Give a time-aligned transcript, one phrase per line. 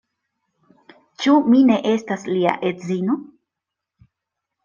[1.25, 3.17] Ĉu mi ne estas lia edzino?